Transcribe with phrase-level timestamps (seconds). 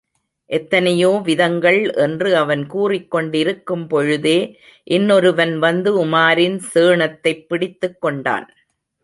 [0.45, 4.57] எத்தனையோ விதங்கள் என்று அவன் கூறிக் கொண்டிருக்கும் பொழுதே
[4.83, 8.53] இன்னொருவன் வந்து உமாரின் சேணத்தைப் பிடித்துக் கொண்டான்.